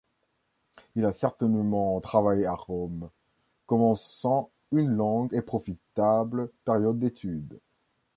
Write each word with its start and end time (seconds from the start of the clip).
Il 0.95 1.05
a 1.05 1.11
certainement 1.11 1.99
travaillé 1.99 2.47
à 2.47 2.55
Rome, 2.55 3.11
commençant 3.67 4.49
une 4.71 4.87
longue 4.89 5.31
et 5.35 5.43
profitable 5.43 6.51
période 6.65 6.97
d'études. 6.97 7.59